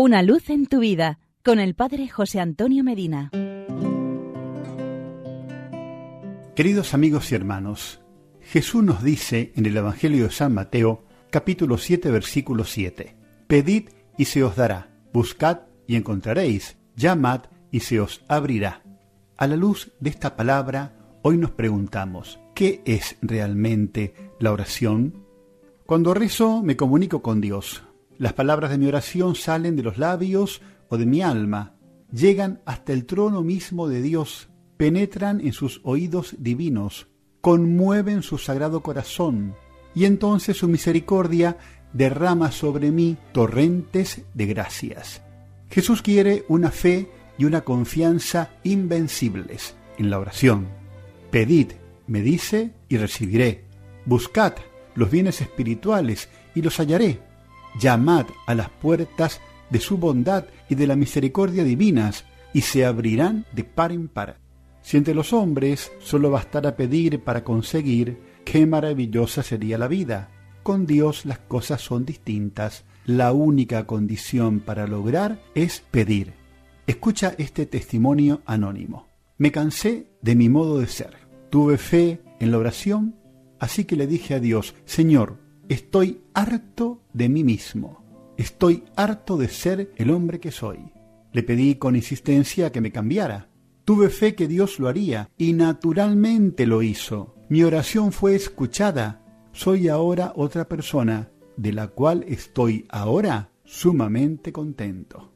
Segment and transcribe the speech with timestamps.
[0.00, 3.32] Una luz en tu vida con el Padre José Antonio Medina.
[6.54, 8.00] Queridos amigos y hermanos,
[8.40, 13.16] Jesús nos dice en el Evangelio de San Mateo, capítulo 7, versículo 7,
[13.48, 18.84] Pedid y se os dará, buscad y encontraréis, llamad y se os abrirá.
[19.36, 25.24] A la luz de esta palabra, hoy nos preguntamos, ¿qué es realmente la oración?
[25.86, 27.82] Cuando rezo me comunico con Dios.
[28.18, 31.76] Las palabras de mi oración salen de los labios o de mi alma,
[32.12, 37.06] llegan hasta el trono mismo de Dios, penetran en sus oídos divinos,
[37.40, 39.54] conmueven su sagrado corazón,
[39.94, 41.58] y entonces su misericordia
[41.92, 45.22] derrama sobre mí torrentes de gracias.
[45.70, 50.66] Jesús quiere una fe y una confianza invencibles en la oración.
[51.30, 51.72] Pedid,
[52.08, 53.64] me dice, y recibiré.
[54.06, 54.54] Buscad
[54.94, 57.27] los bienes espirituales y los hallaré.
[57.78, 63.44] Llamad a las puertas de su bondad y de la misericordia divinas, y se abrirán
[63.52, 64.38] de par en par.
[64.82, 70.30] Si entre los hombres solo bastara pedir para conseguir, qué maravillosa sería la vida.
[70.62, 72.84] Con Dios las cosas son distintas.
[73.04, 76.34] La única condición para lograr es pedir.
[76.86, 79.08] Escucha este testimonio anónimo.
[79.36, 81.16] Me cansé de mi modo de ser.
[81.50, 83.16] Tuve fe en la oración,
[83.58, 85.38] así que le dije a Dios, Señor,
[85.68, 88.04] estoy harto de mí mismo.
[88.36, 90.92] Estoy harto de ser el hombre que soy.
[91.32, 93.48] Le pedí con insistencia que me cambiara.
[93.84, 97.34] Tuve fe que Dios lo haría y naturalmente lo hizo.
[97.48, 99.24] Mi oración fue escuchada.
[99.52, 105.32] Soy ahora otra persona, de la cual estoy ahora sumamente contento.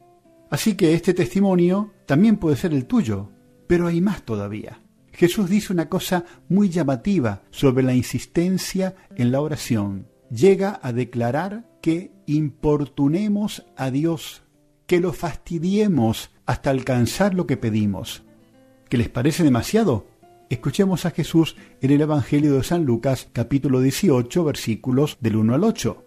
[0.50, 3.30] Así que este testimonio también puede ser el tuyo,
[3.66, 4.82] pero hay más todavía.
[5.12, 10.11] Jesús dice una cosa muy llamativa sobre la insistencia en la oración.
[10.34, 14.42] Llega a declarar que importunemos a Dios,
[14.86, 18.22] que lo fastidiemos hasta alcanzar lo que pedimos.
[18.88, 20.06] ¿Qué les parece demasiado?
[20.48, 25.64] Escuchemos a Jesús en el Evangelio de San Lucas capítulo 18 versículos del 1 al
[25.64, 26.02] 8.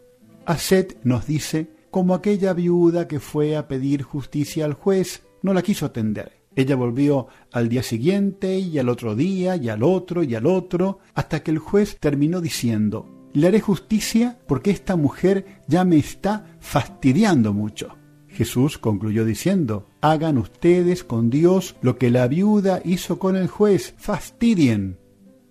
[0.47, 5.61] Haced nos dice, como aquella viuda que fue a pedir justicia al juez, no la
[5.61, 6.41] quiso atender.
[6.55, 10.97] Ella volvió al día siguiente y al otro día y al otro y al otro,
[11.13, 16.57] hasta que el juez terminó diciendo, le haré justicia porque esta mujer ya me está
[16.59, 17.97] fastidiando mucho.
[18.29, 23.93] Jesús concluyó diciendo, hagan ustedes con Dios lo que la viuda hizo con el juez,
[23.97, 24.99] fastidien.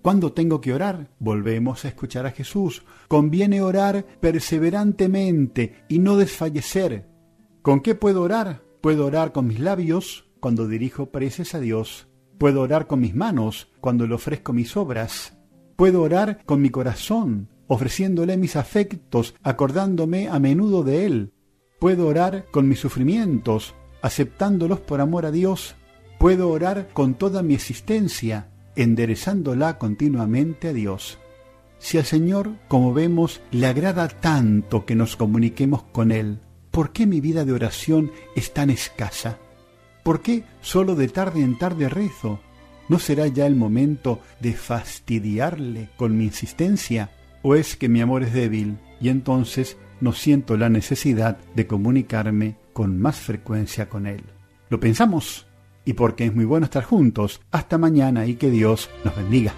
[0.02, 1.10] ¿Cuándo tengo que orar?
[1.18, 2.82] Volvemos a escuchar a Jesús.
[3.08, 7.06] Conviene orar perseverantemente y no desfallecer.
[7.62, 8.62] ¿Con qué puedo orar?
[8.80, 12.06] Puedo orar con mis labios cuando dirijo preces a Dios.
[12.38, 15.38] Puedo orar con mis manos cuando le ofrezco mis obras.
[15.76, 21.32] Puedo orar con mi corazón ofreciéndole mis afectos, acordándome a menudo de Él.
[21.78, 25.76] Puedo orar con mis sufrimientos, aceptándolos por amor a Dios.
[26.18, 31.18] Puedo orar con toda mi existencia, enderezándola continuamente a Dios.
[31.78, 37.06] Si al Señor, como vemos, le agrada tanto que nos comuniquemos con Él, ¿por qué
[37.06, 39.38] mi vida de oración es tan escasa?
[40.02, 42.40] ¿Por qué solo de tarde en tarde rezo?
[42.88, 47.10] ¿No será ya el momento de fastidiarle con mi insistencia?
[47.46, 52.56] ¿O es que mi amor es débil y entonces no siento la necesidad de comunicarme
[52.72, 54.22] con más frecuencia con Él?
[54.70, 55.46] Lo pensamos
[55.84, 57.42] y porque es muy bueno estar juntos.
[57.50, 59.52] Hasta mañana y que Dios nos bendiga.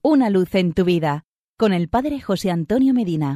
[0.00, 1.24] Una luz en tu vida
[1.58, 3.30] con el Padre José Antonio Medina.